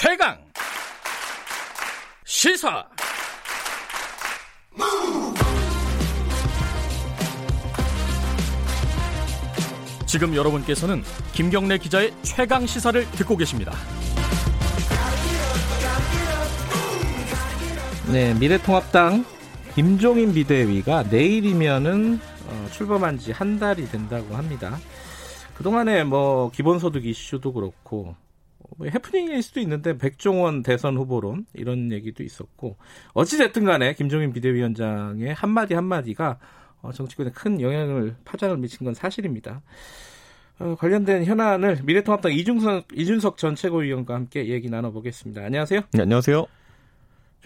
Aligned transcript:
최강 0.00 0.38
시사 2.24 2.86
지금 10.06 10.36
여러분께서는 10.36 11.02
김경래 11.32 11.78
기자의 11.78 12.14
최강 12.22 12.64
시사를 12.64 13.10
듣고 13.10 13.36
계십니다. 13.36 13.72
네, 18.12 18.34
미래통합당 18.34 19.24
김종인 19.74 20.32
비대위가 20.32 21.06
내일이면은 21.10 22.20
어, 22.46 22.68
출범한 22.70 23.18
지 23.18 23.32
한 23.32 23.58
달이 23.58 23.88
된다고 23.88 24.36
합니다. 24.36 24.78
그동안에 25.54 26.04
뭐 26.04 26.52
기본소득 26.52 27.04
이슈도 27.04 27.52
그렇고 27.52 28.04
뭐 28.04 28.27
해프닝일 28.84 29.42
수도 29.42 29.60
있는데 29.60 29.96
백종원 29.96 30.62
대선 30.62 30.96
후보론 30.96 31.46
이런 31.54 31.92
얘기도 31.92 32.22
있었고 32.22 32.76
어찌됐든 33.14 33.64
간에 33.64 33.94
김종인 33.94 34.32
비대위원장의 34.32 35.34
한마디 35.34 35.74
한마디가 35.74 36.38
어, 36.80 36.92
정치권에 36.92 37.30
큰 37.30 37.60
영향을 37.60 38.16
파장을 38.24 38.56
미친 38.58 38.84
건 38.84 38.94
사실입니다. 38.94 39.62
어, 40.58 40.74
관련된 40.76 41.24
현안을 41.24 41.80
미래통합당 41.84 42.32
이준석, 42.32 42.88
이준석 42.94 43.36
전 43.36 43.54
최고위원과 43.54 44.14
함께 44.14 44.48
얘기 44.48 44.68
나눠보겠습니다. 44.68 45.42
안녕하세요. 45.44 45.80
네, 45.92 46.02
안녕하세요. 46.02 46.46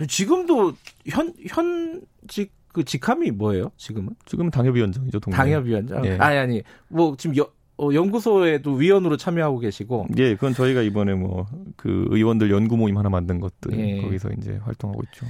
지금도 0.09 0.73
현 1.07 1.35
현직 1.47 2.53
그 2.73 2.85
직함이 2.85 3.31
뭐예요? 3.31 3.71
지금은? 3.77 4.15
지금 4.25 4.51
당협위원장이죠. 4.51 5.21
동네. 5.21 5.37
당협위원장. 5.37 6.05
예. 6.07 6.17
아니 6.17 6.39
아니 6.39 6.63
뭐 6.89 7.15
지금 7.19 7.37
여, 7.37 7.43
어, 7.43 7.49
연구소에도 7.93 8.73
위원으로 8.75 9.17
참여하고 9.17 9.59
계시고. 9.59 10.07
예, 10.19 10.35
그건 10.35 10.53
저희가 10.55 10.83
이번에 10.83 11.15
뭐 11.15 11.47
그 11.83 12.07
의원들 12.11 12.51
연구 12.53 12.77
모임 12.77 12.97
하나 12.97 13.09
만든 13.09 13.41
것들 13.41 13.77
예. 13.77 14.01
거기서 14.03 14.31
이제 14.39 14.53
활동하고 14.63 15.03
있죠. 15.07 15.27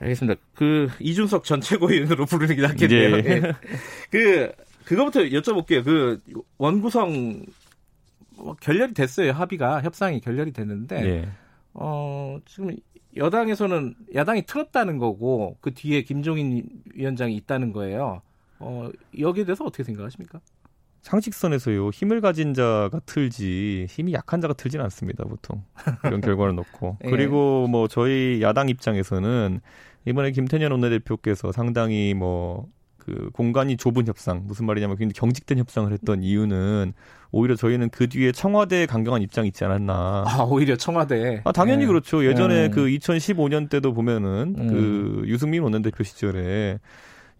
알겠습니다. 0.00 0.40
그 0.52 0.88
이준석 0.98 1.44
전 1.44 1.60
최고위원으로 1.60 2.26
부르는 2.26 2.56
게 2.56 2.62
낫겠네요. 2.62 3.16
예. 3.18 3.22
예. 3.24 3.52
그 4.10 4.52
그거부터 4.84 5.20
여쭤볼게요. 5.20 5.84
그 5.84 6.20
원구성 6.58 7.46
뭐 8.36 8.56
결렬이 8.60 8.94
됐어요. 8.94 9.30
합의가 9.30 9.82
협상이 9.82 10.20
결렬이 10.20 10.52
됐는데 10.52 11.04
예. 11.06 11.28
어 11.72 12.38
지금 12.46 12.70
여당에서는 13.16 13.94
야당이 14.12 14.42
틀었다는 14.46 14.98
거고 14.98 15.56
그 15.60 15.72
뒤에 15.72 16.02
김종인 16.02 16.64
위원장이 16.94 17.36
있다는 17.36 17.72
거예요. 17.72 18.22
어, 18.58 18.90
여기에 19.18 19.44
대해서 19.44 19.64
어떻게 19.64 19.84
생각하십니까? 19.84 20.40
상식선에서요 21.06 21.90
힘을 21.90 22.20
가진 22.20 22.52
자가 22.54 23.00
틀지 23.06 23.86
힘이 23.88 24.12
약한 24.12 24.40
자가 24.40 24.54
틀지는 24.54 24.84
않습니다 24.84 25.24
보통 25.24 25.62
이런 26.04 26.20
결과를 26.20 26.54
놓고 26.54 26.98
예. 27.04 27.10
그리고 27.10 27.66
뭐 27.68 27.88
저희 27.88 28.40
야당 28.42 28.68
입장에서는 28.68 29.60
이번에 30.04 30.30
김태년 30.32 30.72
원내대표께서 30.72 31.52
상당히 31.52 32.14
뭐 32.14 32.66
그 33.06 33.30
공간이 33.32 33.76
좁은 33.76 34.08
협상 34.08 34.42
무슨 34.46 34.66
말이냐면 34.66 34.96
굉장히 34.96 35.12
경직된 35.12 35.58
협상을 35.58 35.92
했던 35.92 36.24
이유는 36.24 36.92
오히려 37.30 37.54
저희는 37.54 37.90
그 37.90 38.08
뒤에 38.08 38.32
청와대에 38.32 38.86
강경한 38.86 39.22
입장이 39.22 39.46
있지 39.46 39.64
않았나. 39.64 40.24
아, 40.26 40.42
오히려 40.42 40.74
청와대. 40.74 41.40
아, 41.44 41.52
당연히 41.52 41.82
네. 41.82 41.86
그렇죠. 41.86 42.26
예전에 42.26 42.62
네. 42.62 42.68
그 42.68 42.86
2015년 42.86 43.70
때도 43.70 43.94
보면은 43.94 44.56
음. 44.58 44.66
그 44.66 45.22
유승민 45.28 45.62
원내대표 45.62 46.02
시절에 46.02 46.80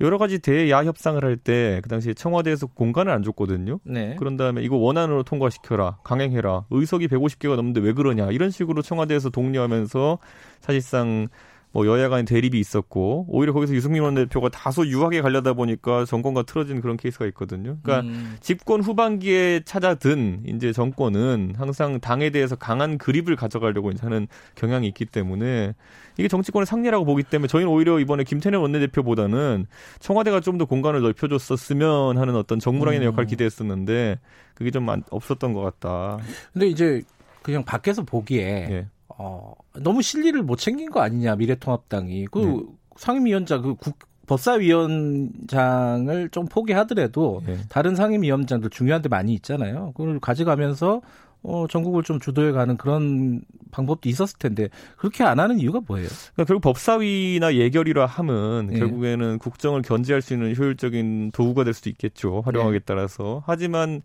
여러 0.00 0.18
가지 0.18 0.38
대야 0.38 0.84
협상을 0.84 1.22
할 1.24 1.36
때 1.38 1.80
그 1.82 1.88
당시에 1.88 2.14
청와대에서 2.14 2.66
공간을 2.66 3.12
안 3.12 3.22
줬거든요. 3.22 3.80
네. 3.84 4.16
그런 4.18 4.36
다음에 4.36 4.62
이거 4.62 4.76
원안으로 4.76 5.22
통과시켜라, 5.22 5.98
강행해라. 6.04 6.64
의석이 6.70 7.08
150개가 7.08 7.56
넘는데 7.56 7.80
왜 7.80 7.92
그러냐. 7.92 8.30
이런 8.30 8.50
식으로 8.50 8.82
청와대에서 8.82 9.30
독려하면서 9.30 10.18
사실상 10.60 11.28
뭐 11.76 11.86
여야 11.86 12.08
간의 12.08 12.24
대립이 12.24 12.58
있었고 12.58 13.26
오히려 13.28 13.52
거기서 13.52 13.74
유승민 13.74 14.02
원내대표가 14.02 14.48
다소 14.48 14.86
유하게 14.86 15.20
가려다 15.20 15.52
보니까 15.52 16.06
정권과 16.06 16.44
틀어진 16.44 16.80
그런 16.80 16.96
케이스가 16.96 17.26
있거든요. 17.26 17.76
그러니까 17.82 18.08
음. 18.08 18.38
집권 18.40 18.80
후반기에 18.80 19.60
찾아든 19.66 20.44
이제 20.46 20.72
정권은 20.72 21.52
항상 21.58 22.00
당에 22.00 22.30
대해서 22.30 22.56
강한 22.56 22.96
그립을 22.96 23.36
가져가려고 23.36 23.92
하는 24.00 24.26
경향이 24.54 24.88
있기 24.88 25.04
때문에 25.04 25.74
이게 26.16 26.28
정치권의 26.28 26.64
상례라고 26.64 27.04
보기 27.04 27.24
때문에 27.24 27.46
저희는 27.46 27.70
오히려 27.70 28.00
이번에 28.00 28.24
김태년 28.24 28.62
원내대표보다는 28.62 29.66
청와대가 30.00 30.40
좀 30.40 30.56
더 30.56 30.64
공간을 30.64 31.02
넓혀줬었으면 31.02 32.16
하는 32.16 32.34
어떤 32.34 32.58
정무랑의 32.58 33.00
음. 33.00 33.04
역할을 33.04 33.26
기대했었는데 33.26 34.18
그게 34.54 34.70
좀 34.70 34.88
없었던 35.10 35.52
것 35.52 35.60
같다. 35.60 36.16
근데 36.54 36.68
이제 36.68 37.02
그냥 37.42 37.62
밖에서 37.62 38.02
보기에 38.02 38.40
예. 38.70 38.86
어, 39.18 39.54
너무 39.80 40.02
실리를 40.02 40.40
못 40.42 40.56
챙긴 40.56 40.90
거 40.90 41.00
아니냐 41.00 41.36
미래통합당이 41.36 42.26
그 42.26 42.38
네. 42.38 42.62
상임위원장 42.96 43.62
그 43.62 43.74
국, 43.74 43.98
법사위원장을 44.26 46.28
좀 46.30 46.46
포기하더라도 46.46 47.42
네. 47.46 47.58
다른 47.68 47.94
상임위원장들 47.94 48.70
중요한 48.70 49.02
데 49.02 49.08
많이 49.08 49.32
있잖아요. 49.34 49.92
그걸 49.96 50.18
가져가면서 50.20 51.00
어, 51.42 51.66
전국을 51.68 52.02
좀 52.02 52.18
주도해 52.18 52.50
가는 52.50 52.76
그런 52.76 53.42
방법도 53.70 54.08
있었을 54.08 54.38
텐데 54.38 54.68
그렇게 54.96 55.22
안 55.22 55.38
하는 55.38 55.60
이유가 55.60 55.80
뭐예요? 55.86 56.08
그러니까 56.34 56.44
결국 56.44 56.62
법사위나 56.62 57.54
예결이라 57.54 58.04
함은 58.04 58.70
네. 58.72 58.80
결국에는 58.80 59.38
국정을 59.38 59.82
견제할 59.82 60.22
수 60.22 60.34
있는 60.34 60.56
효율적인 60.56 61.30
도구가 61.32 61.62
될 61.62 61.72
수도 61.72 61.88
있겠죠. 61.90 62.40
활용하기에 62.40 62.80
네. 62.80 62.84
따라서. 62.84 63.44
하지만 63.46 64.02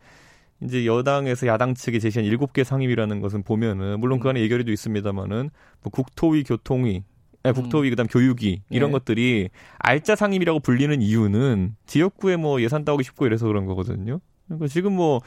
이제 0.63 0.85
여당에서 0.85 1.47
야당 1.47 1.73
측에 1.73 1.99
제시한 1.99 2.25
일곱 2.25 2.53
개 2.53 2.63
상임이라는 2.63 3.19
것은 3.19 3.43
보면은 3.43 3.99
물론 3.99 4.19
그 4.19 4.29
안에 4.29 4.39
음. 4.39 4.43
예결위도 4.43 4.71
있습니다만은 4.71 5.49
뭐 5.81 5.91
국토위, 5.91 6.43
교통위, 6.43 7.03
아 7.43 7.51
국토위 7.51 7.89
그다음 7.89 8.07
교육위 8.07 8.61
이런 8.69 8.91
네. 8.91 8.93
것들이 8.93 9.49
알짜 9.79 10.15
상임이라고 10.15 10.59
불리는 10.59 11.01
이유는 11.01 11.75
지역구에 11.87 12.35
뭐 12.35 12.61
예산 12.61 12.85
따오기 12.85 13.03
쉽고 13.03 13.25
이래서 13.25 13.47
그런 13.47 13.65
거거든요. 13.65 14.19
그러니까 14.47 14.67
지금 14.67 14.93
뭐 14.93 15.21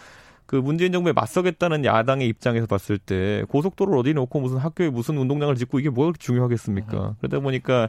그 0.47 0.57
문재인 0.57 0.93
정부에 0.93 1.13
맞서겠다는 1.13 1.85
야당의 1.85 2.29
입장에서 2.29 2.67
봤을 2.67 2.99
때 2.99 3.45
고속도로를 3.49 3.99
어디 3.99 4.13
놓고 4.15 4.41
무슨 4.41 4.59
학교에 4.59 4.91
무슨 4.91 5.17
운동장을 5.17 5.55
짓고 5.55 5.81
이게 5.81 5.89
뭐가 5.89 6.13
그렇게 6.13 6.25
중요하겠습니까? 6.25 7.09
음. 7.09 7.15
그러다 7.19 7.41
보니까 7.41 7.89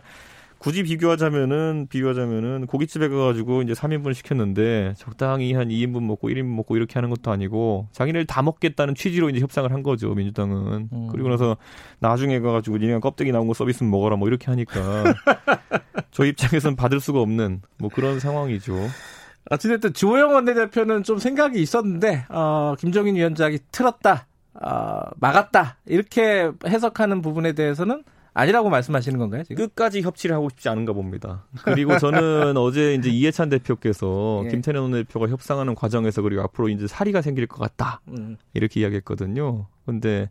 굳이 0.58 0.84
비교하자면은 0.84 1.88
비교하자면은 1.90 2.66
고깃집에 2.68 3.10
가가지고 3.10 3.62
이제 3.62 3.74
3인분 3.74 4.14
시켰는데 4.14 4.94
적당히 4.98 5.54
한 5.54 5.70
2인분 5.70 6.04
먹고 6.04 6.30
1인분 6.30 6.56
먹고 6.56 6.76
이렇게 6.76 6.94
하는 6.96 7.10
것도 7.10 7.32
아니고 7.32 7.88
자기네들 7.92 8.26
다 8.26 8.42
먹겠다는 8.42 8.96
취지로 8.96 9.30
이제 9.30 9.40
협상을 9.40 9.72
한 9.72 9.84
거죠 9.84 10.14
민주당은 10.14 10.90
음. 10.92 11.08
그리고 11.12 11.30
나서 11.30 11.58
나중에 12.00 12.40
가가지고 12.40 12.78
니네가 12.78 13.00
껍데기 13.00 13.32
나온 13.32 13.48
거 13.48 13.54
서비스 13.54 13.84
먹어라 13.84 14.16
뭐 14.16 14.28
이렇게 14.28 14.48
하니까 14.48 15.14
저희 16.12 16.30
입장에서는 16.30 16.76
받을 16.76 17.00
수가 17.00 17.20
없는 17.20 17.62
뭐 17.78 17.90
그런 17.90 18.20
상황이죠. 18.20 18.74
어찌됐든 19.52 19.94
주호영 19.94 20.34
원내대표는 20.34 21.04
좀 21.04 21.20
생각이 21.20 21.62
있었는데 21.62 22.26
어, 22.30 22.76
김정인 22.80 23.16
위원장이 23.16 23.60
틀었다, 23.72 24.26
어, 24.54 25.02
막았다 25.18 25.78
이렇게 25.86 26.52
해석하는 26.66 27.22
부분에 27.22 27.54
대해서는 27.54 28.04
아니라고 28.38 28.70
말씀하시는 28.70 29.18
건가요? 29.18 29.44
지금? 29.44 29.66
끝까지 29.66 30.02
협치를 30.02 30.36
하고 30.36 30.50
싶지 30.50 30.68
않은가 30.68 30.92
봅니다. 30.92 31.46
그리고 31.64 31.98
저는 31.98 32.58
어제 32.58 32.94
이제 32.94 33.10
이해찬 33.10 33.48
대표께서 33.48 34.44
예. 34.46 34.50
김태년 34.50 34.92
대표가 34.92 35.30
협상하는 35.30 35.74
과정에서 35.74 36.22
그리고 36.22 36.42
앞으로 36.42 36.68
이제 36.68 36.86
사리가 36.86 37.22
생길 37.22 37.48
것 37.48 37.60
같다 37.60 38.02
음. 38.10 38.36
이렇게 38.54 38.82
이야기했거든요. 38.82 39.68
근데 39.86 40.30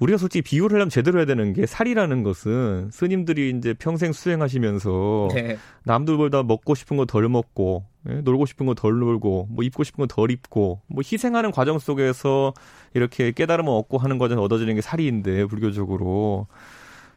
우리가 0.00 0.18
솔직히 0.18 0.42
비유를 0.42 0.74
하려면 0.74 0.90
제대로 0.90 1.18
해야 1.20 1.26
되는 1.26 1.52
게 1.52 1.66
살이라는 1.66 2.24
것은 2.24 2.90
스님들이 2.92 3.50
이제 3.56 3.74
평생 3.74 4.12
수행하시면서 4.12 5.28
네. 5.32 5.56
남들보다 5.84 6.42
먹고 6.42 6.74
싶은 6.74 6.96
거 6.96 7.04
덜 7.04 7.28
먹고 7.28 7.84
예? 8.08 8.14
놀고 8.22 8.46
싶은 8.46 8.66
거 8.66 8.74
덜 8.74 8.98
놀고 8.98 9.48
뭐 9.50 9.62
입고 9.62 9.84
싶은 9.84 10.02
거 10.02 10.06
덜 10.12 10.32
입고 10.32 10.80
뭐 10.88 11.02
희생하는 11.04 11.52
과정 11.52 11.78
속에서 11.78 12.54
이렇게 12.94 13.30
깨달음을 13.30 13.70
얻고 13.70 13.98
하는 13.98 14.18
과정에 14.18 14.40
얻어지는 14.42 14.74
게 14.74 14.80
살이인데 14.80 15.44
불교적으로 15.44 16.48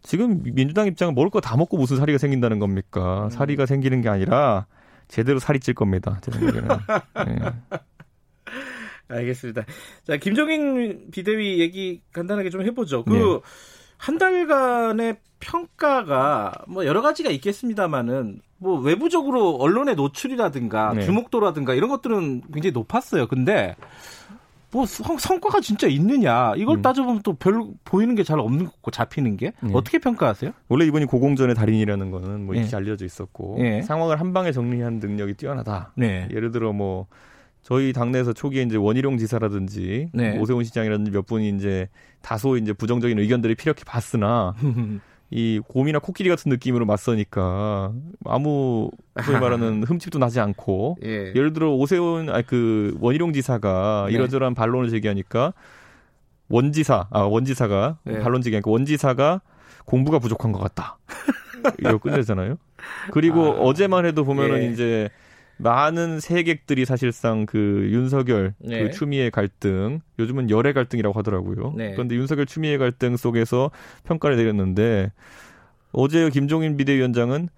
지금 0.01 0.42
민주당 0.44 0.88
입장은 0.88 1.16
먹을 1.16 1.30
거 1.30 1.40
다 1.42 1.57
먹고 1.57 1.78
무슨 1.78 1.98
사리가 1.98 2.18
생긴다는 2.18 2.60
겁니까? 2.60 3.25
음. 3.25 3.30
사리가 3.30 3.66
생기는 3.66 4.01
게 4.01 4.10
아니라 4.10 4.66
제대로 5.07 5.40
살이 5.40 5.60
찔 5.60 5.74
겁니다. 5.74 6.19
제 6.22 6.31
생각에는. 6.31 6.68
네. 7.25 7.80
알겠습니다. 9.10 9.63
자, 10.06 10.18
김종인 10.18 11.10
비대위 11.12 11.60
얘기 11.60 12.01
간단하게 12.13 12.50
좀 12.51 12.62
해보죠. 12.62 13.04
그, 13.04 13.13
네. 13.13 13.40
한 13.98 14.18
달간의 14.18 15.18
평가가 15.40 16.54
뭐 16.68 16.86
여러 16.86 17.01
가지가 17.01 17.31
있겠습니다만은 17.31 18.42
뭐 18.57 18.80
외부적으로 18.80 19.56
언론의 19.56 19.96
노출이라든가 19.96 20.94
네. 20.94 21.01
주목도라든가 21.01 21.74
이런 21.74 21.90
것들은 21.90 22.44
굉장히 22.54 22.72
높았어요. 22.72 23.28
근데 23.28 23.75
뭐 24.71 24.86
성, 24.86 25.18
성과가 25.18 25.62
진짜 25.62 25.88
있느냐 25.88 26.54
이걸 26.56 26.77
음. 26.77 26.81
따져보면 26.81 27.21
또 27.24 27.33
별 27.33 27.63
보이는 27.83 28.13
게 28.16 28.24
잘 28.24 28.39
없는 28.39 28.66
거고 28.66 28.92
잡히는 28.92 29.36
게 29.38 29.54
네. 29.62 29.71
어떻게 29.74 29.98
평가하세요? 29.98 30.51
원래 30.68 30.86
이분이 30.86 31.06
고공전의 31.06 31.56
달인이라는 31.56 32.12
거는 32.12 32.45
뭐 32.45 32.54
네. 32.54 32.62
이렇게 32.62 32.75
알려져 32.75 33.06
있었고 33.06 33.56
네. 33.60 33.81
상황을 33.81 34.19
한 34.19 34.33
방에 34.33 34.51
정리한 34.51 35.00
능력이 35.00 35.33
뛰어나다. 35.36 35.92
네. 35.95 36.27
예를 36.31 36.51
들어 36.51 36.71
뭐 36.74 37.07
저희 37.62 37.92
당내에서 37.94 38.33
초기에 38.33 38.62
이제 38.63 38.77
원희룡 38.77 39.18
지사라든지 39.18 40.10
네. 40.13 40.38
오세훈 40.38 40.63
시장이라든지 40.63 41.12
몇 41.12 41.25
분이 41.25 41.50
이제 41.50 41.89
다소 42.22 42.56
이제 42.57 42.72
부정적인 42.74 43.18
의견들이 43.19 43.56
피력해 43.56 43.83
봤으나 43.86 44.54
이 45.31 45.62
곰이나 45.68 46.00
코끼리 46.00 46.28
같은 46.30 46.50
느낌으로 46.50 46.86
맞서니까 46.86 47.94
아무 48.26 48.90
소위 49.24 49.38
말하는 49.40 49.84
흠집도 49.84 50.18
나지 50.18 50.40
않고 50.40 50.98
예. 51.04 51.31
를 51.34 51.54
들어 51.54 51.72
오세훈 51.72 52.30
아니 52.30 52.46
그 52.46 52.98
원희룡 53.00 53.34
지사가 53.34 54.06
네. 54.08 54.16
이러저러한 54.16 54.56
반론을 54.56 54.90
제기하니까 54.90 55.54
원지사 56.50 57.08
아 57.12 57.22
원지사가 57.22 58.00
네. 58.06 58.20
반론 58.20 58.42
제기하니까 58.42 58.72
원지사가 58.72 59.42
공부가 59.86 60.18
부족한 60.18 60.52
것 60.52 60.60
같다 60.60 60.98
이거 61.80 61.98
끝내잖아요. 61.98 62.58
그리고 63.12 63.44
아, 63.44 63.60
어제만 63.60 64.06
해도 64.06 64.24
보면은 64.24 64.64
예. 64.64 64.72
이제 64.72 65.10
많은 65.60 66.20
세객들이 66.20 66.86
사실상 66.86 67.46
그 67.46 67.90
윤석열 67.92 68.54
그 68.62 68.68
네. 68.68 68.84
그 68.84 68.92
추미애 68.92 69.30
갈등 69.30 70.00
요즘은 70.18 70.50
열애 70.50 70.74
갈등이라고 70.74 71.18
하더라고요. 71.18 71.74
네. 71.76 71.92
그런데 71.92 72.16
윤석열 72.16 72.46
추미애 72.46 72.78
갈등 72.78 73.18
속에서 73.18 73.70
평가를 74.06 74.38
내렸는데 74.38 75.12
어제 75.92 76.30
김종인 76.30 76.78
비대위원장은 76.78 77.50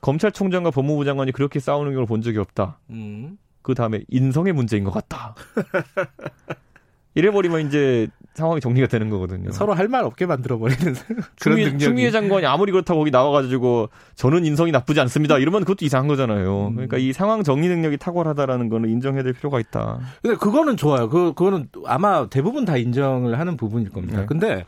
검찰총장과 0.00 0.72
법무부 0.72 1.04
장관이 1.04 1.32
그렇게 1.32 1.60
싸우는 1.60 1.92
경우를 1.92 2.06
본 2.06 2.22
적이 2.22 2.38
없다. 2.38 2.80
음. 2.90 3.38
그 3.62 3.74
다음에 3.74 4.02
인성의 4.08 4.52
문제인 4.52 4.82
것 4.82 4.90
같다. 4.90 5.36
이래버리면 7.14 7.66
이제 7.66 8.08
상황이 8.34 8.60
정리가 8.60 8.86
되는 8.86 9.10
거거든요. 9.10 9.52
서로 9.52 9.74
할 9.74 9.88
말 9.88 10.04
없게 10.04 10.24
만들어버리는 10.24 10.94
그런 11.40 11.58
능력이. 11.58 11.78
추미애 11.78 12.10
장관이 12.10 12.46
아무리 12.46 12.72
그렇다고 12.72 13.00
거기 13.00 13.10
나와가지고 13.10 13.90
저는 14.14 14.46
인성이 14.46 14.72
나쁘지 14.72 15.00
않습니다. 15.00 15.36
이러면 15.38 15.62
그것도 15.62 15.84
이상한 15.84 16.08
거잖아요. 16.08 16.68
음. 16.68 16.74
그러니까 16.74 16.96
이 16.96 17.12
상황 17.12 17.42
정리 17.42 17.68
능력이 17.68 17.98
탁월하다라는 17.98 18.70
거는 18.70 18.88
인정해야 18.88 19.22
될 19.22 19.34
필요가 19.34 19.60
있다. 19.60 20.00
근데 20.22 20.36
그거는 20.36 20.78
좋아요. 20.78 21.10
그, 21.10 21.34
그거는 21.34 21.68
아마 21.84 22.26
대부분 22.30 22.64
다 22.64 22.78
인정을 22.78 23.38
하는 23.38 23.56
부분일 23.58 23.90
겁니다. 23.90 24.20
네. 24.20 24.26
근데, 24.26 24.64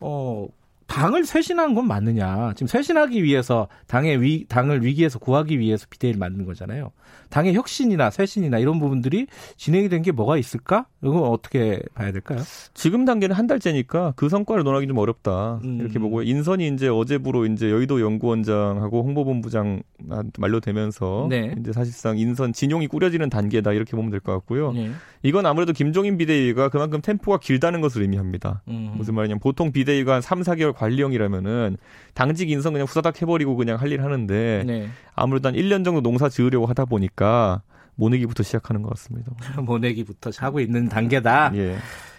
어, 0.00 0.48
당을 0.86 1.24
쇄신한 1.24 1.74
건 1.74 1.86
맞느냐. 1.86 2.52
지금 2.56 2.66
쇄신하기 2.66 3.22
위해서 3.22 3.68
당의 3.86 4.20
위, 4.20 4.44
당을 4.48 4.84
위기에서 4.84 5.18
구하기 5.18 5.58
위해서 5.58 5.86
비대위를 5.88 6.18
만든 6.18 6.44
거잖아요. 6.44 6.90
당의 7.34 7.54
혁신이나 7.54 8.10
쇄신이나 8.10 8.60
이런 8.60 8.78
부분들이 8.78 9.26
진행이 9.56 9.88
된 9.88 10.02
게 10.04 10.12
뭐가 10.12 10.36
있을까? 10.38 10.86
이거 11.02 11.30
어떻게 11.30 11.80
봐야 11.94 12.12
될까요? 12.12 12.38
지금 12.74 13.04
단계는 13.04 13.34
한 13.34 13.46
달째니까 13.48 14.12
그 14.16 14.28
성과를 14.28 14.62
논하기 14.62 14.86
좀 14.86 14.98
어렵다. 14.98 15.60
음. 15.64 15.80
이렇게 15.80 15.98
보고 15.98 16.22
인선이 16.22 16.68
이제 16.68 16.88
어제부로 16.88 17.46
이제 17.46 17.70
여의도 17.70 18.00
연구원장하고 18.02 19.02
홍보본부장 19.02 19.82
만료되면서 20.38 21.26
네. 21.30 21.54
이제 21.58 21.72
사실상 21.72 22.18
인선 22.18 22.52
진용이 22.52 22.86
꾸려지는 22.86 23.30
단계다 23.30 23.72
이렇게 23.72 23.96
보면 23.96 24.10
될 24.10 24.20
것 24.20 24.32
같고요. 24.32 24.72
네. 24.72 24.90
이건 25.22 25.46
아무래도 25.46 25.72
김종인 25.72 26.18
비대위가 26.18 26.68
그만큼 26.68 27.00
템포가 27.00 27.38
길다는 27.38 27.80
것을 27.80 28.02
의미합니다. 28.02 28.62
음. 28.68 28.92
무슨 28.96 29.14
말이냐면 29.14 29.40
보통 29.40 29.72
비대위가 29.72 30.14
한 30.16 30.20
3, 30.20 30.42
4개월 30.42 30.74
관리형이라면은 30.74 31.78
당직 32.14 32.50
인선 32.50 32.72
그냥 32.74 32.86
후다닥 32.86 33.22
해버리고 33.22 33.56
그냥 33.56 33.80
할 33.80 33.90
일 33.94 34.02
하는데 34.02 34.64
네. 34.66 34.88
아무래도 35.14 35.48
한 35.48 35.54
1년 35.54 35.84
정도 35.84 36.00
농사 36.00 36.28
지으려고 36.28 36.66
하다 36.66 36.84
보니까 36.86 37.23
모내기부터 37.96 38.42
시작하는 38.42 38.82
것 38.82 38.90
같습니다. 38.90 39.32
모내기부터 39.62 40.30
하고 40.38 40.60
있는 40.60 40.88
단계다. 40.88 41.52
예. 41.54 41.76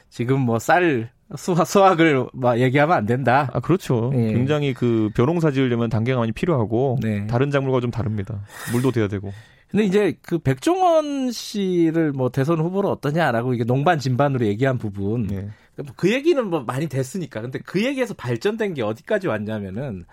지금 0.09 0.39
뭐 0.41 0.57
쌀 0.59 1.09
수학, 1.35 1.65
수학을 1.65 2.27
막 2.33 2.59
얘기하면 2.59 2.95
안 2.95 3.05
된다. 3.05 3.49
아, 3.53 3.59
그렇죠. 3.59 4.11
예. 4.13 4.31
굉장히 4.33 4.73
그 4.73 5.09
벼농사 5.15 5.51
지으려면 5.51 5.89
단계가 5.89 6.19
많이 6.19 6.31
필요하고 6.31 6.99
네. 7.01 7.25
다른 7.27 7.49
작물과 7.49 7.81
좀 7.81 7.89
다릅니다. 7.89 8.41
물도 8.71 8.91
돼야 8.91 9.07
되고. 9.07 9.33
근데 9.71 9.85
이제 9.85 10.13
그 10.21 10.37
백종원 10.37 11.31
씨를 11.31 12.11
뭐 12.13 12.29
대선 12.29 12.59
후보로 12.59 12.89
어떠냐라고 12.91 13.53
이게 13.55 13.63
농반 13.63 13.97
진반으로 13.97 14.45
얘기한 14.45 14.77
부분. 14.77 15.27
예. 15.31 15.49
그 15.95 16.13
얘기는 16.13 16.47
뭐 16.47 16.61
많이 16.61 16.87
됐으니까. 16.87 17.41
근데 17.41 17.59
그 17.65 17.83
얘기에서 17.83 18.13
발전된 18.13 18.75
게 18.75 18.83
어디까지 18.83 19.27
왔냐면은 19.27 20.05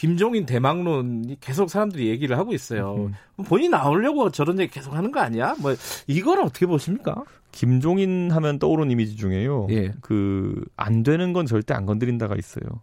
김종인 0.00 0.46
대망론이 0.46 1.40
계속 1.40 1.68
사람들이 1.68 2.08
얘기를 2.08 2.38
하고 2.38 2.54
있어요. 2.54 2.94
음. 2.94 3.44
본인이 3.44 3.68
나오려고 3.68 4.30
저런 4.30 4.58
얘기 4.58 4.72
계속 4.72 4.94
하는 4.94 5.12
거 5.12 5.20
아니야? 5.20 5.54
뭐 5.60 5.74
이걸 6.06 6.40
어떻게 6.40 6.64
보십니까? 6.64 7.22
김종인 7.52 8.30
하면 8.30 8.58
떠오르는 8.58 8.90
이미지 8.90 9.14
중에요. 9.16 9.66
예. 9.68 9.92
그안 10.00 11.02
되는 11.04 11.34
건 11.34 11.44
절대 11.44 11.74
안 11.74 11.84
건드린다가 11.84 12.34
있어요. 12.36 12.80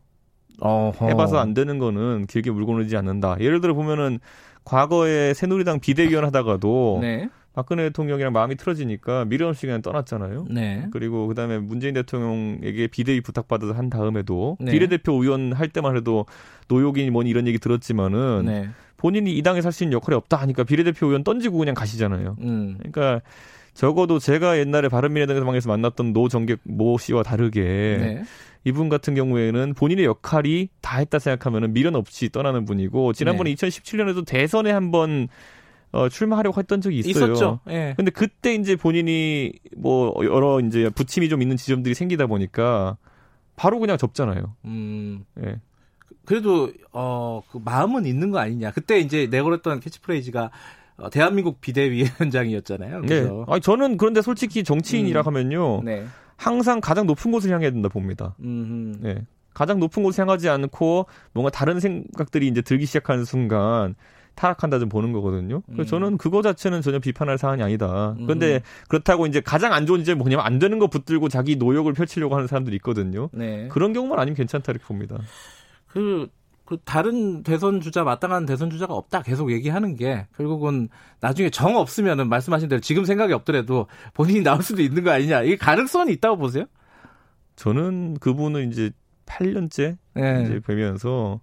어허. 0.60 1.08
해봐서 1.08 1.40
안 1.40 1.56
되는 1.56 1.80
거는 1.80 2.28
길게 2.28 2.52
물고 2.52 2.78
늘지 2.78 2.96
않는다. 2.96 3.38
예를 3.40 3.62
들어 3.62 3.74
보면은 3.74 4.20
과거에 4.64 5.34
새누리당 5.34 5.80
비대위원 5.80 6.24
하다가도 6.24 7.00
네. 7.02 7.30
박근혜 7.58 7.86
대통령이랑 7.86 8.34
마음이 8.34 8.56
틀어지니까 8.56 9.26
미련 9.26 9.50
없이 9.50 9.66
그냥 9.66 9.82
떠났잖아요. 9.82 10.46
네. 10.52 10.86
그리고 10.92 11.26
그다음에 11.26 11.58
문재인 11.58 11.96
대통령에게 11.96 12.86
비대위 12.86 13.22
부탁받아서 13.22 13.74
한 13.74 13.90
다음에도 13.90 14.58
네. 14.60 14.72
비례대표 14.72 15.14
의원 15.14 15.54
할 15.54 15.68
때만 15.68 15.98
해도 15.98 16.28
노욕이니 16.68 17.10
뭐니 17.10 17.32
이런 17.32 17.48
얘기 17.48 17.58
들었지만은 17.58 18.46
네. 18.46 18.70
본인이 18.98 19.36
이 19.36 19.42
당에 19.42 19.62
살 19.62 19.72
수 19.72 19.84
있는 19.84 19.96
역할이 19.96 20.16
없다 20.16 20.38
하니까 20.38 20.66
비례대표 20.66 21.08
의원 21.08 21.24
던지고 21.24 21.58
그냥 21.58 21.74
가시잖아요. 21.74 22.36
음. 22.42 22.78
그러니까 22.78 23.22
적어도 23.74 24.20
제가 24.20 24.60
옛날에 24.60 24.88
바른미래당에서 24.88 25.68
만났던 25.68 26.14
노정객 26.14 26.60
모 26.64 27.00
씨와 27.00 27.24
다르게 27.24 27.62
네. 27.62 28.24
이분 28.66 28.88
같은 28.88 29.16
경우에는 29.16 29.74
본인의 29.74 30.06
역할이 30.06 30.70
다 30.82 31.00
했다 31.00 31.18
생각하면은 31.18 31.74
미련 31.74 31.96
없이 31.96 32.30
떠나는 32.30 32.66
분이고 32.66 33.14
지난번에 33.14 33.56
네. 33.56 33.56
2017년에도 33.56 34.28
대선에 34.28 34.70
한번 34.70 35.28
어, 35.98 36.10
출마하려고 36.10 36.60
했던 36.60 36.80
적이 36.82 37.00
있어요. 37.00 37.12
있었죠. 37.32 37.60
예. 37.70 37.94
근데 37.98 38.12
그때 38.12 38.54
이제 38.54 38.76
본인이 38.76 39.52
뭐 39.76 40.14
여러 40.24 40.60
이제 40.60 40.90
부침이 40.90 41.30
좀 41.30 41.42
있는 41.42 41.58
지점들이 41.58 41.96
생기다 41.96 42.28
보니까 42.28 42.98
바로 43.56 43.80
그냥 43.80 43.98
접잖아요. 43.98 44.56
음. 44.66 45.26
예. 45.44 45.60
그래도 46.26 46.72
어 46.92 47.42
그 47.52 47.60
마음은 47.64 48.06
있는 48.06 48.32
거 48.32 48.40
아니냐. 48.40 48.72
그때 48.72 49.00
이제 49.00 49.28
내걸었던 49.32 49.80
캐치프레이즈가 49.80 50.52
어, 50.98 51.10
대한민국 51.10 51.62
비대위원장이었잖아요. 51.62 53.02
네. 53.02 53.08
그래서. 53.08 53.30
네. 53.34 53.46
아니 53.48 53.62
저는 53.62 53.98
그런데 53.98 54.22
솔직히 54.22 54.64
정치인이라 54.64 55.22
음. 55.22 55.26
하면요. 55.28 55.82
네. 55.84 56.06
항상 56.36 56.80
가장 56.82 57.08
높은 57.08 57.32
곳을 57.32 57.52
향해야 57.52 57.72
된다 57.72 57.90
봅니다. 57.90 58.36
음흠. 58.44 59.00
네. 59.02 59.26
가장 59.54 59.80
높은 59.80 60.04
곳을 60.04 60.22
향하지 60.22 60.50
않고 60.50 61.08
뭔가 61.34 61.50
다른 61.50 61.80
생각들이 61.80 62.48
이제 62.48 62.62
들기 62.62 62.86
시작하는 62.86 63.26
순간 63.26 63.96
타락한다 64.38 64.80
좀 64.80 64.88
보는 64.88 65.12
거거든요. 65.12 65.62
그래서 65.66 65.82
음. 65.82 65.86
저는 65.86 66.18
그거 66.18 66.42
자체는 66.42 66.82
전혀 66.82 67.00
비판할 67.00 67.38
사안이 67.38 67.62
아니다. 67.64 68.16
그런데 68.18 68.56
음. 68.56 68.60
그렇다고 68.88 69.26
이제 69.26 69.42
가장 69.42 69.74
안 69.74 69.86
좋은 69.86 70.04
점이 70.04 70.18
뭐냐면 70.18 70.46
안 70.46 70.60
되는 70.60 70.80
거 70.80 70.88
붙들고 70.88 71.28
자기 71.28 71.56
노역을 71.56 71.94
펼치려고 71.94 72.36
하는 72.36 72.48
사람들이 72.48 72.76
있거든요. 72.78 73.30
네. 73.34 73.68
그런 73.70 73.94
경우만 73.94 74.20
아니면 74.20 74.36
괜찮다 74.36 74.72
이렇게 74.72 74.86
봅니다. 74.86 75.18
그, 75.88 76.28
그 76.66 76.78
다른 76.86 77.42
대선 77.42 77.82
주자 77.82 78.04
마땅한 78.04 78.46
대선 78.46 78.70
주자가 78.70 78.94
없다 78.94 79.24
계속 79.24 79.52
얘기하는 79.52 79.96
게 79.96 80.28
결국은 80.38 80.90
나중에 81.20 81.50
정 81.50 81.76
없으면은 81.76 82.30
말씀하신 82.30 82.70
대로 82.70 82.80
지금 82.80 83.06
생각이 83.06 83.34
없더라도 83.34 83.88
본인이 84.14 84.44
나올 84.44 84.62
수도 84.62 84.84
있는 84.84 85.04
거 85.04 85.12
아니냐 85.12 85.42
이게 85.42 85.56
가능성이 85.56 86.14
있다고 86.14 86.38
보세요? 86.38 86.66
저는 87.56 88.20
그분은 88.20 88.72
이제 88.72 88.92
8년째 89.26 89.98
네. 90.14 90.44
이제 90.44 90.60
뵈면서 90.60 91.42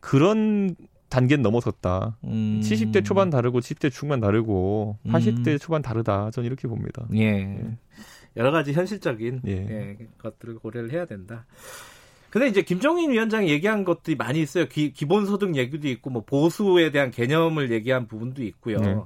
그런 0.00 0.76
단계는 1.14 1.42
넘어섰다. 1.42 2.16
음. 2.24 2.60
70대 2.60 3.04
초반 3.04 3.30
다르고 3.30 3.60
70대 3.60 3.92
중반 3.92 4.18
다르고 4.18 4.98
80대 5.06 5.46
음. 5.46 5.58
초반 5.58 5.80
다르다. 5.80 6.32
저는 6.32 6.46
이렇게 6.48 6.66
봅니다. 6.66 7.06
예. 7.14 7.22
예. 7.22 7.78
여러 8.36 8.50
가지 8.50 8.72
현실적인 8.72 9.42
예. 9.46 9.52
예, 9.52 9.96
것들을 10.18 10.56
고려를 10.56 10.90
해야 10.90 11.06
된다. 11.06 11.46
근데 12.30 12.48
이제 12.48 12.62
김정인 12.62 13.12
위원장이 13.12 13.48
얘기한 13.48 13.84
것들이 13.84 14.16
많이 14.16 14.40
있어요. 14.42 14.66
기, 14.66 14.90
본소득 14.90 15.54
얘기도 15.54 15.86
있고 15.86 16.10
뭐 16.10 16.24
보수에 16.24 16.90
대한 16.90 17.12
개념을 17.12 17.70
얘기한 17.70 18.08
부분도 18.08 18.42
있고요. 18.42 18.78
네. 18.78 18.96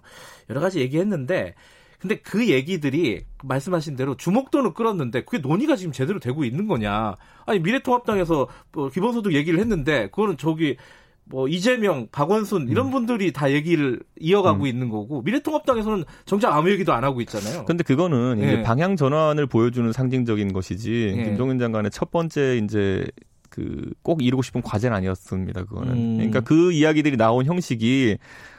여러 0.48 0.60
가지 0.62 0.80
얘기했는데 0.80 1.54
근데 1.98 2.16
그 2.20 2.48
얘기들이 2.48 3.26
말씀하신 3.44 3.96
대로 3.96 4.16
주목도는 4.16 4.72
끌었는데 4.72 5.24
그게 5.24 5.38
논의가 5.46 5.76
지금 5.76 5.92
제대로 5.92 6.18
되고 6.20 6.42
있는 6.44 6.68
거냐? 6.68 7.16
아니 7.44 7.58
미래통합당에서 7.58 8.48
뭐 8.72 8.88
기본소득 8.88 9.34
얘기를 9.34 9.60
했는데 9.60 10.06
그거는 10.06 10.38
저기 10.38 10.78
뭐 11.30 11.48
이재명, 11.48 12.08
박원순 12.10 12.68
이런 12.68 12.86
음. 12.86 12.90
분들이 12.90 13.32
다 13.32 13.50
얘기를 13.52 14.00
이어가고 14.18 14.64
음. 14.64 14.66
있는 14.66 14.88
거고 14.88 15.22
미래통합당에서는 15.22 16.04
정작 16.24 16.54
아무 16.54 16.70
얘기도 16.70 16.92
안 16.92 17.04
하고 17.04 17.20
있잖아요. 17.20 17.64
근데 17.64 17.82
그거는 17.82 18.38
이제 18.38 18.58
예. 18.58 18.62
방향 18.62 18.96
전환을 18.96 19.46
보여주는 19.46 19.92
상징적인 19.92 20.52
것이지 20.52 21.14
예. 21.16 21.24
김종인 21.24 21.58
장관의 21.58 21.90
첫 21.90 22.10
번째 22.10 22.60
이제 22.62 23.06
그 23.50 23.88
꼭 24.02 24.22
이루고 24.22 24.42
싶은 24.42 24.62
과제는 24.62 24.96
아니었습니다. 24.96 25.64
그거는. 25.64 25.92
음. 25.92 26.16
그러니까 26.16 26.40
그 26.40 26.72
이야기들이 26.72 27.16
나온 27.16 27.44
형식이 27.44 28.16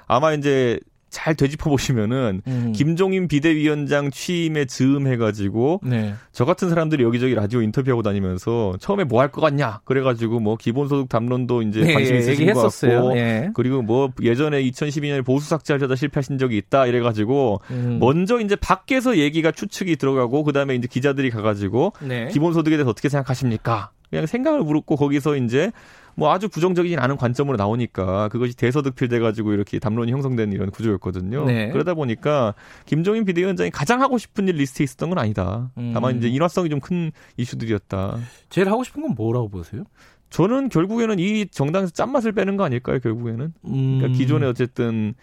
아마 0.08 0.34
이제 0.34 0.80
잘 1.10 1.36
되짚어 1.36 1.70
보시면은 1.70 2.42
음. 2.48 2.74
김종인 2.76 3.28
비대위원장 3.28 4.12
취임에 4.12 4.66
즈음해가지고 4.66 5.82
네. 5.84 6.14
저 6.32 6.46
같은 6.46 6.70
사람들이 6.70 7.04
여기저기 7.04 7.36
라디오 7.36 7.62
인터뷰하고 7.62 8.02
다니면서 8.04 8.76
처음에 8.80 9.04
뭐 9.04 9.22
할 9.22 9.30
것 9.30 9.42
같냐 9.42 9.82
그래가지고 9.86 10.40
뭐 10.40 10.56
기본소득 10.56 11.10
담론도 11.10 11.62
이제 11.64 11.82
네, 11.82 11.94
관심 11.94 12.16
있으신 12.18 12.54
것 12.54 12.62
같고 12.62 13.14
네. 13.14 13.50
그리고 13.54 13.82
뭐 13.82 14.10
예전에 14.22 14.64
2012년에 14.64 15.24
보수 15.26 15.48
삭제하려다 15.50 15.96
실패하신 15.96 16.38
적이 16.38 16.58
있다 16.58 16.88
이래가지고 16.88 17.62
음. 17.72 17.98
먼저 18.00 18.40
이제 18.40 18.56
밖에서 18.56 19.18
얘기가 19.18 19.52
추측이 19.52 19.98
들어가고 19.98 20.44
그 20.44 20.52
다음에 20.54 20.76
이제 20.76 20.88
기자들이 20.90 21.30
가가지고 21.30 21.94
네. 22.02 22.28
기본소득에 22.30 22.76
대해서 22.78 22.90
어떻게 22.90 23.10
생각하십니까? 23.10 23.92
그냥 24.10 24.26
생각을 24.26 24.62
물었고 24.62 24.96
거기서 24.96 25.36
이제 25.36 25.72
뭐 26.20 26.32
아주 26.32 26.50
부정적이진 26.50 27.00
않은 27.00 27.16
관점으로 27.18 27.56
나오니까 27.58 28.28
그것이 28.28 28.56
대서특필돼 28.58 29.20
가지고 29.20 29.54
이렇게 29.54 29.80
담론이 29.80 30.12
형성된 30.12 30.52
이런 30.52 30.70
구조였거든요. 30.70 31.46
네. 31.46 31.70
그러다 31.70 31.94
보니까 31.94 32.54
김종인 32.86 33.24
비대위원장이 33.26 33.72
가장 33.72 34.02
하고 34.02 34.18
싶은 34.18 34.48
일 34.48 34.56
리스트에 34.56 34.84
있었던 34.84 35.10
건 35.10 35.18
아니다. 35.18 35.72
음. 35.78 35.92
다만 35.94 36.18
이제 36.18 36.28
인화성이 36.28 36.70
좀 36.70 36.80
큰 36.80 37.12
이슈들이었다. 37.38 38.18
제일 38.50 38.70
하고 38.70 38.84
싶은 38.84 39.02
건 39.02 39.14
뭐라고 39.16 39.50
보세요? 39.50 39.84
저는 40.30 40.70
결국에는 40.70 41.20
이 41.20 41.48
정당에서 41.48 41.92
짠맛을 41.92 42.32
빼는 42.32 42.56
거 42.58 42.64
아닐까요? 42.64 43.00
결국에는 43.00 43.54
음. 43.66 43.98
그러니까 43.98 44.18
기존에 44.18 44.46
어쨌든 44.46 45.14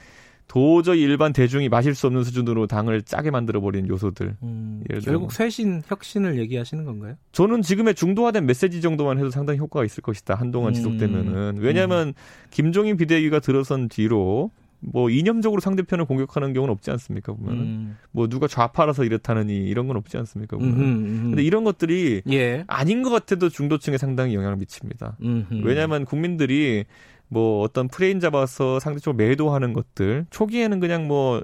도저히 0.48 1.02
일반 1.02 1.32
대중이 1.32 1.68
마실 1.68 1.94
수 1.94 2.06
없는 2.06 2.22
수준으로 2.24 2.66
당을 2.66 3.02
짜게 3.02 3.30
만들어 3.30 3.60
버리는 3.60 3.88
요소들. 3.88 4.36
음, 4.42 4.82
결국 5.02 5.32
쇄신, 5.32 5.82
혁신을 5.86 6.38
얘기하시는 6.38 6.84
건가요? 6.84 7.14
저는 7.32 7.62
지금의 7.62 7.94
중도화된 7.94 8.46
메시지 8.46 8.80
정도만 8.80 9.18
해도 9.18 9.30
상당히 9.30 9.58
효과가 9.58 9.84
있을 9.84 10.02
것이다. 10.02 10.34
한동안 10.34 10.70
음, 10.70 10.74
지속되면은. 10.74 11.58
왜냐하면 11.58 12.08
음. 12.08 12.12
김종인 12.50 12.96
비대위가 12.96 13.40
들어선 13.40 13.88
뒤로 13.88 14.50
뭐 14.80 15.10
이념적으로 15.10 15.60
상대편을 15.60 16.04
공격하는 16.04 16.52
경우는 16.52 16.72
없지 16.72 16.90
않습니까 16.92 17.32
보면은 17.32 17.60
음. 17.60 17.96
뭐 18.12 18.28
누가 18.28 18.46
좌파라서 18.46 19.04
이렇다느니 19.04 19.56
이런 19.56 19.88
건 19.88 19.96
없지 19.96 20.16
않습니까 20.18 20.56
보면 20.56 20.74
음, 20.74 21.22
근데 21.30 21.42
이런 21.42 21.64
것들이 21.64 22.22
예. 22.30 22.64
아닌 22.66 23.02
것 23.02 23.10
같아도 23.10 23.48
중도층에 23.48 23.98
상당히 23.98 24.34
영향을 24.34 24.56
미칩니다 24.56 25.16
왜냐하면 25.64 26.04
국민들이 26.04 26.84
뭐 27.28 27.62
어떤 27.62 27.88
프레임 27.88 28.20
잡아서 28.20 28.78
상대적으로 28.80 29.16
매도하는 29.16 29.72
것들 29.72 30.26
초기에는 30.30 30.80
그냥 30.80 31.06
뭐 31.08 31.42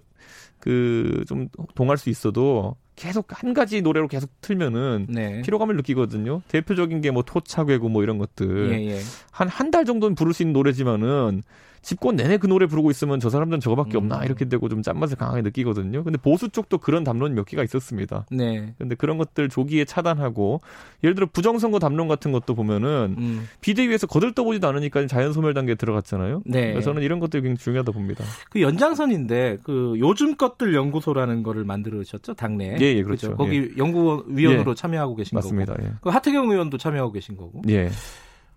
그 0.61 1.25
좀 1.27 1.49
동할 1.75 1.99
수 1.99 2.09
있어도 2.09 2.77
계속 2.95 3.27
한 3.31 3.53
가지 3.53 3.83
노래로 3.83 4.07
계속 4.07 4.31
틀면은 4.43 5.07
네. 5.09 5.43
피로감을 5.43 5.75
느끼거든요. 5.77 6.43
대표적인 6.47 7.01
게 7.01 7.11
뭐 7.11 7.25
토착외고 7.25 7.89
뭐 7.89 8.05
이런 8.05 8.17
것들 8.19 8.71
예, 8.73 8.93
예. 8.93 9.01
한한 9.33 9.73
달 9.73 9.85
정도는 9.85 10.15
부를 10.15 10.33
수 10.33 10.45
있는 10.45 10.53
노래지만은 10.53 11.43
집권 11.83 12.17
내내 12.17 12.39
그 12.39 12.47
노래 12.47 12.67
부르고 12.67 12.91
있으면 12.91 13.19
저 13.21 13.29
사람들은 13.29 13.61
저거밖에 13.61 13.97
없나 13.97 14.19
음. 14.19 14.25
이렇게 14.25 14.45
되고 14.49 14.69
좀 14.69 14.83
짠맛을 14.83 15.17
강하게 15.17 15.43
느끼거든요. 15.43 16.05
근데 16.05 16.17
보수 16.17 16.49
쪽도 16.49 16.79
그런 16.79 17.03
담론이 17.03 17.35
몇 17.35 17.45
개가 17.45 17.65
있었습니다. 17.65 18.27
네. 18.31 18.73
근데 18.79 18.95
그런 18.95 19.19
것들 19.19 19.49
조기에 19.49 19.85
차단하고 19.85 20.61
예를 21.03 21.15
들어 21.15 21.27
부정선거 21.33 21.81
담론 21.81 22.07
같은 22.07 22.31
것도 22.31 22.55
보면은 22.55 23.17
음. 23.19 23.49
비대위에서 23.61 24.07
거들떠보지도 24.07 24.67
않으니까 24.69 25.07
자연 25.09 25.33
소멸 25.33 25.55
단계에 25.55 25.75
들어갔잖아요. 25.75 26.43
네. 26.47 26.73
그래서 26.73 26.91
저는 26.91 27.03
이런 27.03 27.19
것들이 27.19 27.43
굉장히 27.43 27.59
중요하다 27.59 27.93
봅니다. 27.93 28.25
그 28.51 28.63
연장선인데 28.63 29.59
그 29.65 29.97
요즘 29.99 30.37
것들 30.37 30.75
연구소라는 30.75 31.43
거를 31.43 31.65
만들으셨죠 31.65 32.35
당내. 32.35 32.77
예, 32.81 32.85
예 32.85 33.03
그렇죠. 33.03 33.29
그렇죠? 33.29 33.37
거기 33.37 33.57
예. 33.57 33.77
연구위원으로 33.77 34.71
예. 34.71 34.75
참여하고 34.75 35.17
계신 35.17 35.37
맞습니다. 35.37 35.75
거고. 35.75 35.87
예. 35.87 35.93
그 36.01 36.11
하태경 36.11 36.51
의원도 36.51 36.79
참여하고 36.79 37.13
계신 37.13 37.37
거고. 37.37 37.63
예. 37.69 37.91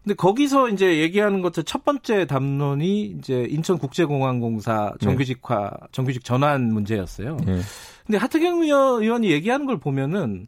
근데 0.05 0.13
거기서 0.13 0.69
이제 0.69 0.99
얘기하는 0.99 1.41
것들 1.41 1.63
첫 1.63 1.83
번째 1.83 2.25
담론이 2.25 3.15
이제 3.17 3.47
인천국제공항공사 3.49 4.93
정규직화, 5.01 5.71
정규직 5.91 6.23
전환 6.23 6.71
문제였어요. 6.71 7.37
네. 7.43 7.59
근데 8.05 8.19
하태경 8.19 8.61
의원이 8.61 9.31
얘기하는 9.31 9.65
걸 9.65 9.79
보면은 9.79 10.45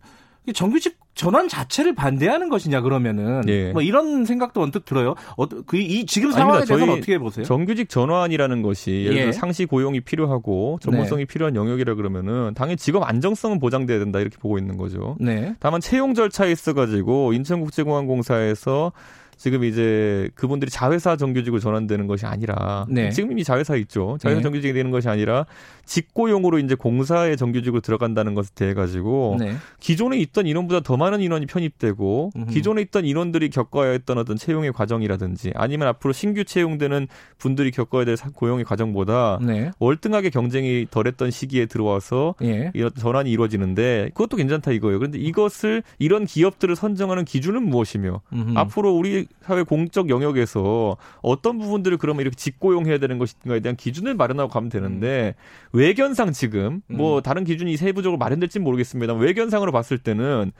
정규직 0.53 0.99
전환 1.15 1.49
자체를 1.49 1.95
반대하는 1.95 2.49
것이냐 2.49 2.81
그러면은 2.81 3.41
예. 3.47 3.71
뭐 3.71 3.81
이런 3.81 4.25
생각도 4.25 4.61
언뜻 4.61 4.85
들어요. 4.85 5.15
어, 5.35 5.47
그이 5.47 6.05
지금 6.05 6.31
상황에 6.31 6.57
아닙니다. 6.57 6.75
대해서는 6.75 6.93
어떻게 6.93 7.17
보세요? 7.17 7.43
정규직 7.43 7.89
전환이라는 7.89 8.61
것이 8.61 8.91
예를 9.05 9.15
들어 9.15 9.27
예. 9.29 9.31
상시 9.31 9.65
고용이 9.65 10.01
필요하고 10.01 10.77
전문성이 10.83 11.23
네. 11.23 11.25
필요한 11.25 11.55
영역이라 11.55 11.95
그러면은 11.95 12.53
당연히 12.53 12.77
직업 12.77 13.01
안정성은 13.09 13.59
보장돼야 13.59 13.97
된다 13.97 14.19
이렇게 14.19 14.37
보고 14.37 14.59
있는 14.59 14.77
거죠. 14.77 15.17
네. 15.19 15.55
다만 15.59 15.81
채용 15.81 16.13
절차에 16.13 16.51
있어 16.51 16.73
가지고 16.73 17.33
인천국제공항공사에서 17.33 18.91
지금 19.37 19.63
이제 19.63 20.29
그분들이 20.35 20.69
자회사 20.71 21.15
정규직으로 21.15 21.59
전환되는 21.59 22.07
것이 22.07 22.25
아니라 22.25 22.85
네. 22.89 23.11
지금 23.11 23.31
이미 23.31 23.43
자회사 23.43 23.75
있죠. 23.77 24.17
자회사 24.19 24.39
네. 24.39 24.43
정규직이 24.43 24.73
되는 24.73 24.91
것이 24.91 25.07
아니라 25.07 25.45
직고용으로 25.85 26.59
이제 26.59 26.75
공사의 26.75 27.37
정규직으로 27.37 27.81
들어간다는 27.81 28.33
것에 28.33 28.49
대해 28.55 28.73
가지고 28.73 29.37
네. 29.39 29.53
기존에 29.79 30.17
있던 30.17 30.47
인원보다 30.47 30.81
더 30.81 30.97
많은 30.97 31.21
인원이 31.21 31.45
편입되고 31.45 32.31
음흠. 32.35 32.51
기존에 32.51 32.81
있던 32.81 33.05
인원들이 33.05 33.49
겪어야 33.49 33.91
했던 33.91 34.17
어떤 34.17 34.35
채용의 34.35 34.73
과정이라든지 34.73 35.51
아니면 35.55 35.87
앞으로 35.89 36.11
신규 36.13 36.43
채용되는 36.43 37.07
분들이 37.37 37.71
겪어야 37.71 38.05
될 38.05 38.17
고용의 38.33 38.65
과정보다 38.65 39.39
네. 39.41 39.71
월등하게 39.79 40.31
경쟁이 40.31 40.87
덜했던 40.89 41.31
시기에 41.31 41.67
들어와서 41.67 42.35
예. 42.41 42.71
이런 42.73 42.91
전환이 42.97 43.29
이루어지는데 43.31 44.09
그것도 44.13 44.37
괜찮다 44.37 44.71
이거예요. 44.71 44.97
그런데 44.97 45.19
이것을 45.19 45.83
이런 45.99 46.25
기업들을 46.25 46.75
선정하는 46.75 47.25
기준은 47.25 47.63
무엇이며 47.63 48.21
음흠. 48.33 48.57
앞으로 48.57 48.93
우리 48.93 49.26
사회 49.41 49.63
공적 49.63 50.09
영역에서 50.09 50.97
어떤 51.21 51.57
부분들을 51.57 51.97
그러면 51.97 52.21
이렇게 52.21 52.35
직고용해야 52.35 52.97
되는 52.97 53.17
것인가에 53.17 53.59
대한 53.59 53.75
기준을 53.75 54.15
마련하고 54.15 54.49
가면 54.49 54.69
되는데 54.69 55.35
외견상 55.71 56.31
지금 56.31 56.81
뭐 56.87 57.17
음. 57.17 57.21
다른 57.21 57.43
기준이 57.43 57.77
세부적으로 57.77 58.17
마련될지는 58.17 58.63
모르겠습니다. 58.63 59.13
외견상으로 59.13 59.71
봤을 59.71 59.97
때는 59.97 60.51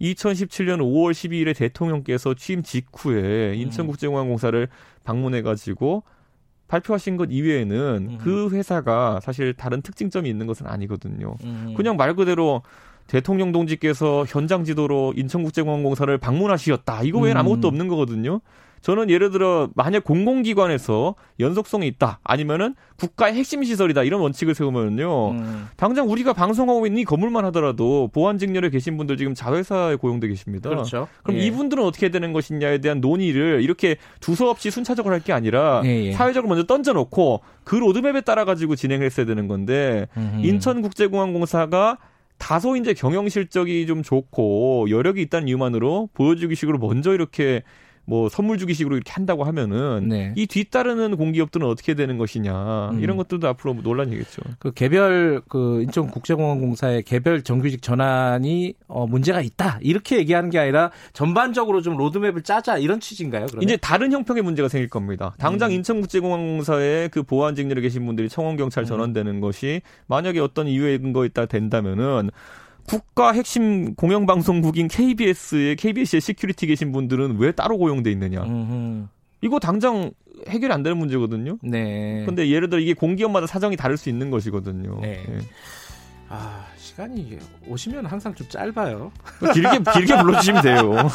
2017년 0.00 0.78
5월 0.78 1.12
12일에 1.12 1.56
대통령께서 1.56 2.34
취임 2.34 2.62
직후에 2.62 3.50
음. 3.50 3.54
인천국제공항공사를 3.54 4.68
방문해가지고 5.04 6.02
발표하신 6.68 7.16
것 7.16 7.28
이외에는 7.30 8.08
음. 8.10 8.18
그 8.18 8.48
회사가 8.50 9.20
사실 9.20 9.54
다른 9.54 9.82
특징점이 9.82 10.28
있는 10.28 10.46
것은 10.46 10.66
아니거든요. 10.66 11.34
음. 11.44 11.74
그냥 11.76 11.96
말 11.96 12.14
그대로 12.14 12.62
대통령 13.10 13.50
동지께서 13.50 14.24
현장 14.28 14.62
지도로 14.62 15.12
인천국제공항공사를 15.16 16.16
방문하시었다. 16.18 17.02
이거 17.02 17.18
외에는 17.18 17.36
음. 17.36 17.40
아무것도 17.40 17.66
없는 17.66 17.88
거거든요. 17.88 18.40
저는 18.82 19.10
예를 19.10 19.30
들어 19.30 19.68
만약 19.74 20.04
공공기관에서 20.04 21.14
연속성이 21.38 21.86
있다 21.88 22.18
아니면은 22.24 22.74
국가의 22.96 23.34
핵심 23.34 23.62
시설이다 23.62 24.04
이런 24.04 24.22
원칙을 24.22 24.54
세우면요 24.54 25.30
음. 25.32 25.66
당장 25.76 26.08
우리가 26.10 26.32
방송하고 26.32 26.86
있는 26.86 27.02
이 27.02 27.04
건물만 27.04 27.44
하더라도 27.46 28.08
보안 28.14 28.38
직렬에 28.38 28.70
계신 28.70 28.96
분들 28.96 29.18
지금 29.18 29.34
자회사에 29.34 29.96
고용돼 29.96 30.28
계십니다. 30.28 30.70
그렇죠. 30.70 31.08
그럼 31.22 31.40
예. 31.40 31.44
이분들은 31.46 31.84
어떻게 31.84 32.08
되는 32.08 32.32
것이냐에 32.32 32.78
대한 32.78 33.00
논의를 33.02 33.60
이렇게 33.62 33.96
두서 34.20 34.48
없이 34.48 34.70
순차적으로 34.70 35.12
할 35.12 35.20
게 35.20 35.34
아니라 35.34 35.82
예, 35.84 36.06
예. 36.06 36.12
사회적으로 36.12 36.48
먼저 36.48 36.64
던져놓고 36.64 37.42
그 37.64 37.74
로드맵에 37.74 38.22
따라 38.22 38.46
가지고 38.46 38.76
진행을 38.76 39.04
했어야 39.04 39.26
되는 39.26 39.46
건데 39.48 40.06
음. 40.16 40.40
인천국제공항공사가 40.42 41.98
다소 42.40 42.74
이제 42.74 42.94
경영 42.94 43.28
실적이 43.28 43.86
좀 43.86 44.02
좋고 44.02 44.90
여력이 44.90 45.20
있다는 45.22 45.46
이유만으로 45.46 46.08
보여주기식으로 46.14 46.78
먼저 46.78 47.12
이렇게 47.12 47.62
뭐 48.10 48.28
선물 48.28 48.58
주기식으로 48.58 48.96
이렇게 48.96 49.12
한다고 49.12 49.44
하면은 49.44 50.08
네. 50.08 50.32
이 50.34 50.48
뒤따르는 50.48 51.16
공기업들은 51.16 51.64
어떻게 51.64 51.94
되는 51.94 52.18
것이냐 52.18 52.90
음. 52.90 53.00
이런 53.00 53.16
것들도 53.16 53.46
앞으로 53.46 53.74
논란이겠죠. 53.84 54.42
그 54.58 54.72
개별 54.72 55.40
그 55.48 55.82
인천 55.82 56.10
국제공항공사의 56.10 57.04
개별 57.04 57.42
정규직 57.42 57.82
전환이 57.82 58.74
어 58.88 59.06
문제가 59.06 59.40
있다 59.40 59.78
이렇게 59.80 60.18
얘기하는 60.18 60.50
게 60.50 60.58
아니라 60.58 60.90
전반적으로 61.12 61.82
좀 61.82 61.96
로드맵을 61.96 62.42
짜자 62.42 62.78
이런 62.78 62.98
취지인가요? 62.98 63.46
그러면? 63.46 63.62
이제 63.62 63.76
다른 63.76 64.10
형평의 64.10 64.42
문제가 64.42 64.68
생길 64.68 64.90
겁니다. 64.90 65.32
당장 65.38 65.70
음. 65.70 65.76
인천국제공항공사의 65.76 67.10
그 67.10 67.22
보안 67.22 67.54
직렬에 67.54 67.80
계신 67.80 68.04
분들이 68.06 68.28
청원 68.28 68.56
경찰 68.56 68.82
음. 68.82 68.86
전환되는 68.86 69.36
음. 69.36 69.40
것이 69.40 69.82
만약에 70.08 70.40
어떤 70.40 70.66
이유의 70.66 70.98
근거 70.98 71.24
있다 71.24 71.46
된다면은 71.46 72.30
국가 72.90 73.30
핵심 73.32 73.94
공영방송국인 73.94 74.88
KBS의 74.88 75.76
KBS의 75.76 76.20
security 76.20 76.66
계신 76.66 76.90
분들은 76.90 77.36
왜 77.38 77.52
따로 77.52 77.78
고용돼 77.78 78.10
있느냐? 78.10 78.42
음흠. 78.42 79.06
이거 79.42 79.60
당장 79.60 80.10
해결이 80.48 80.72
안 80.72 80.82
되는 80.82 80.98
문제거든요. 80.98 81.58
네. 81.62 82.24
근데 82.26 82.48
예를 82.50 82.68
들어 82.68 82.80
이게 82.80 82.92
공기업마다 82.92 83.46
사정이 83.46 83.76
다를 83.76 83.96
수 83.96 84.08
있는 84.08 84.30
것이거든요. 84.30 84.98
네. 85.00 85.22
네. 85.28 85.38
아, 86.32 86.64
시간이 86.76 87.38
오시면 87.66 88.06
항상 88.06 88.32
좀 88.32 88.48
짧아요. 88.48 89.10
길게 89.52 89.80
길게 89.92 90.16
불러주시면 90.22 90.62
돼요. 90.62 91.08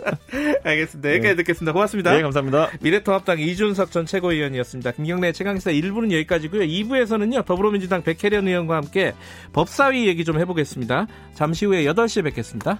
알겠습니다. 0.64 1.10
여기까지 1.10 1.28
네. 1.28 1.34
듣겠습니다. 1.36 1.72
고맙습니다. 1.74 2.12
네, 2.14 2.22
감사합니다. 2.22 2.70
미래통합당 2.80 3.38
이준석 3.38 3.90
전 3.90 4.06
최고위원이었습니다. 4.06 4.92
김경래 4.92 5.32
최강시사 5.32 5.72
1부는 5.72 6.10
여기까지고요. 6.12 6.62
2부에서는요. 6.62 7.44
더불어민주당 7.44 8.02
백혜련 8.02 8.48
의원과 8.48 8.76
함께 8.76 9.12
법사위 9.52 10.06
얘기 10.06 10.24
좀 10.24 10.40
해보겠습니다. 10.40 11.06
잠시 11.34 11.66
후에 11.66 11.84
8시에 11.84 12.24
뵙겠습니다. 12.24 12.78